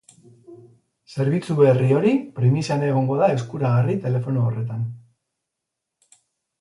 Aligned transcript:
Zerbitzu 1.15 1.57
berri 1.59 1.91
hori 1.97 2.13
primizian 2.39 2.87
egongo 2.87 3.19
da 3.21 3.29
eskuragarri 3.37 3.99
telefono 4.07 4.47
horretan. 4.49 4.89